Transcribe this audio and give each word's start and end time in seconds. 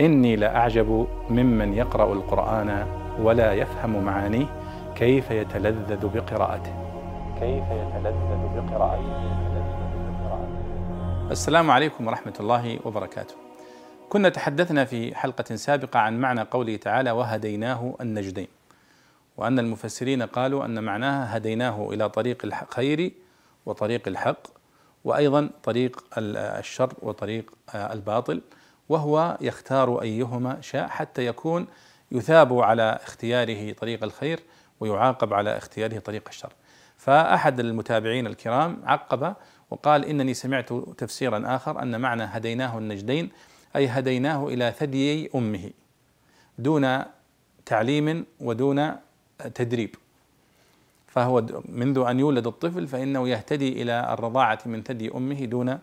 إني 0.00 0.36
لأعجب 0.36 1.08
ممن 1.30 1.74
يقرأ 1.74 2.12
القرآن 2.12 2.86
ولا 3.20 3.52
يفهم 3.52 4.04
معانيه 4.04 4.46
كيف 4.96 5.30
يتلذذ 5.30 6.06
بقراءته. 6.06 6.72
كيف 7.40 7.64
يتلذذ 7.64 8.42
بقراءته. 8.56 9.38
السلام 11.30 11.70
عليكم 11.70 12.06
ورحمة 12.06 12.34
الله 12.40 12.78
وبركاته. 12.84 13.34
كنا 14.08 14.28
تحدثنا 14.28 14.84
في 14.84 15.14
حلقة 15.14 15.54
سابقة 15.54 16.00
عن 16.00 16.20
معنى 16.20 16.40
قوله 16.40 16.76
تعالى 16.76 17.10
وهديناه 17.10 17.94
النجدين 18.00 18.48
وأن 19.36 19.58
المفسرين 19.58 20.22
قالوا 20.22 20.64
أن 20.64 20.84
معناها 20.84 21.36
هديناه 21.36 21.90
إلى 21.90 22.08
طريق 22.08 22.44
الخير 22.44 23.12
وطريق 23.66 24.08
الحق 24.08 24.46
وأيضا 25.04 25.50
طريق 25.62 26.04
الشر 26.18 26.92
وطريق 27.02 27.52
الباطل. 27.74 28.40
وهو 28.88 29.38
يختار 29.40 30.02
أيهما 30.02 30.60
شاء 30.60 30.88
حتى 30.88 31.26
يكون 31.26 31.66
يثاب 32.12 32.58
على 32.58 32.98
اختياره 33.02 33.72
طريق 33.72 34.04
الخير 34.04 34.40
ويعاقب 34.80 35.34
على 35.34 35.56
اختياره 35.56 35.98
طريق 35.98 36.28
الشر. 36.28 36.52
فأحد 36.96 37.60
المتابعين 37.60 38.26
الكرام 38.26 38.82
عقب 38.84 39.34
وقال 39.70 40.04
إنني 40.04 40.34
سمعت 40.34 40.72
تفسيرا 40.72 41.56
آخر 41.56 41.82
أن 41.82 42.00
معنى 42.00 42.22
هديناه 42.22 42.78
النجدين 42.78 43.30
أي 43.76 43.86
هديناه 43.86 44.48
إلى 44.48 44.74
ثديي 44.78 45.30
أمه 45.34 45.70
دون 46.58 47.02
تعليم 47.66 48.26
ودون 48.40 48.96
تدريب. 49.54 49.94
فهو 51.06 51.44
منذ 51.68 51.98
أن 51.98 52.20
يولد 52.20 52.46
الطفل 52.46 52.86
فإنه 52.86 53.28
يهتدي 53.28 53.82
إلى 53.82 54.12
الرضاعة 54.12 54.58
من 54.66 54.82
ثدي 54.82 55.10
أمه 55.14 55.44
دون 55.44 55.78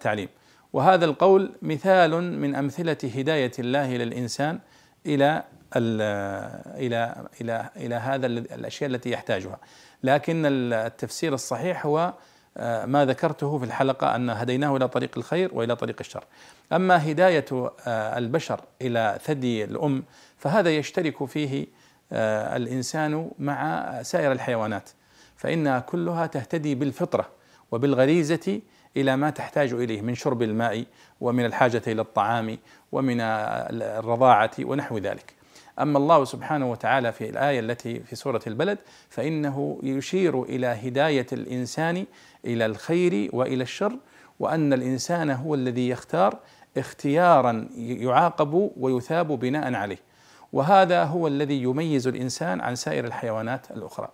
تعليم. 0.00 0.28
وهذا 0.72 1.04
القول 1.04 1.52
مثال 1.62 2.10
من 2.40 2.54
أمثلة 2.54 2.96
هداية 3.14 3.52
الله 3.58 3.96
للإنسان 3.96 4.58
إلى 5.06 5.44
إلى 5.76 7.26
إلى 7.40 7.70
إلى 7.76 7.94
هذا 7.94 8.26
الأشياء 8.26 8.90
التي 8.90 9.10
يحتاجها. 9.10 9.58
لكن 10.02 10.42
التفسير 10.46 11.34
الصحيح 11.34 11.86
هو 11.86 12.14
آه، 12.56 12.86
ما 12.86 13.04
ذكرته 13.04 13.58
في 13.58 13.64
الحلقة 13.64 14.16
أن 14.16 14.30
هديناه 14.30 14.76
إلى 14.76 14.88
طريق 14.88 15.10
الخير 15.16 15.50
وإلى 15.54 15.76
طريق 15.76 15.96
الشر. 16.00 16.24
أما 16.72 17.10
هداية 17.10 17.44
آه، 17.52 18.18
البشر 18.18 18.60
إلى 18.82 19.18
ثدي 19.24 19.64
الأم 19.64 20.04
فهذا 20.36 20.70
يشترك 20.70 21.24
فيه 21.24 21.66
آه، 22.12 22.56
الإنسان 22.56 23.30
مع 23.38 23.92
سائر 24.02 24.32
الحيوانات. 24.32 24.90
فإنها 25.36 25.78
كلها 25.78 26.26
تهتدي 26.26 26.74
بالفطرة 26.74 27.28
وبالغريزة 27.72 28.60
إلى 28.96 29.16
ما 29.16 29.30
تحتاج 29.30 29.72
إليه 29.72 30.02
من 30.02 30.14
شرب 30.14 30.42
الماء 30.42 30.84
ومن 31.20 31.44
الحاجة 31.44 31.82
إلى 31.86 32.02
الطعام 32.02 32.58
ومن 32.92 33.20
الرضاعة 33.20 34.50
ونحو 34.60 34.98
ذلك. 34.98 35.34
أما 35.78 35.98
الله 35.98 36.24
سبحانه 36.24 36.70
وتعالى 36.70 37.12
في 37.12 37.30
الآية 37.30 37.60
التي 37.60 38.00
في 38.00 38.16
سورة 38.16 38.40
البلد 38.46 38.78
فإنه 39.08 39.78
يشير 39.82 40.42
إلى 40.42 40.66
هداية 40.66 41.26
الإنسان 41.32 42.06
إلى 42.44 42.66
الخير 42.66 43.30
وإلى 43.32 43.62
الشر 43.62 43.92
وأن 44.40 44.72
الإنسان 44.72 45.30
هو 45.30 45.54
الذي 45.54 45.88
يختار 45.88 46.38
اختيارا 46.76 47.68
يعاقب 47.76 48.70
ويثاب 48.76 49.26
بناء 49.26 49.74
عليه. 49.74 49.98
وهذا 50.52 51.04
هو 51.04 51.26
الذي 51.26 51.62
يميز 51.62 52.06
الإنسان 52.06 52.60
عن 52.60 52.74
سائر 52.74 53.04
الحيوانات 53.04 53.70
الأخرى. 53.70 54.08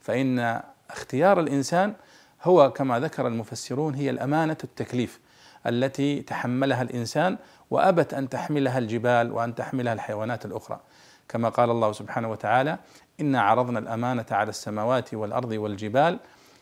فإن 0.00 0.60
اختيار 0.90 1.40
الإنسان 1.40 1.94
هو 2.42 2.72
كما 2.72 3.00
ذكر 3.00 3.26
المفسرون 3.26 3.94
هي 3.94 4.10
الأمانة 4.10 4.56
التكليف 4.64 5.20
التي 5.66 6.22
تحملها 6.22 6.82
الإنسان 6.82 7.38
وأبت 7.70 8.14
أن 8.14 8.28
تحملها 8.28 8.78
الجبال 8.78 9.32
وأن 9.32 9.54
تحملها 9.54 9.92
الحيوانات 9.92 10.44
الأخرى. 10.46 10.80
كما 11.28 11.48
قال 11.48 11.70
الله 11.70 11.92
سبحانه 11.92 12.30
وتعالى 12.30 12.78
انا 13.20 13.40
عرضنا 13.40 13.78
الأمانة 13.78 14.26
على 14.30 14.48
السماوات 14.50 15.14
والأرض 15.14 15.50
والجبال 15.50 16.18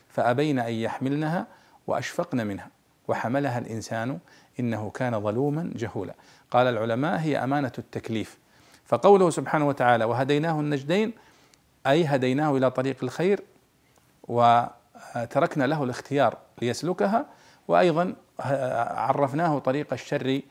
فأبين 0.09 0.59
أن 0.59 0.73
يحملنها 0.73 1.47
وأشفقن 1.87 2.47
منها 2.47 2.69
وحملها 3.07 3.59
الإنسان 3.59 4.19
إنه 4.59 4.89
كان 4.89 5.21
ظلوما 5.21 5.71
جهولا. 5.75 6.13
قال 6.51 6.67
العلماء 6.67 7.19
هي 7.19 7.43
أمانة 7.43 7.71
التكليف. 7.77 8.37
فقوله 8.85 9.29
سبحانه 9.29 9.67
وتعالى 9.67 10.05
وهديناه 10.05 10.59
النجدين 10.59 11.13
أي 11.87 12.05
هديناه 12.05 12.57
إلى 12.57 12.71
طريق 12.71 12.97
الخير 13.03 13.41
و 14.27 14.63
تركنا 15.29 15.63
له 15.67 15.83
الاختيار 15.83 16.37
ليسلكها 16.61 17.25
وأيضا 17.67 18.15
عرفناه 18.39 19.59
طريق 19.59 19.93
الشر 19.93 20.41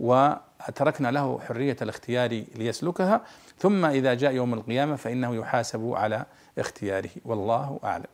وتركنا 0.00 1.10
له 1.10 1.40
حرية 1.40 1.76
الاختيار 1.82 2.44
ليسلكها 2.56 3.20
ثم 3.58 3.84
إذا 3.84 4.14
جاء 4.14 4.32
يوم 4.32 4.54
القيامة 4.54 4.96
فإنه 4.96 5.34
يحاسب 5.34 5.92
على 5.94 6.24
اختياره. 6.58 7.10
والله 7.24 7.80
أعلم. 7.84 8.04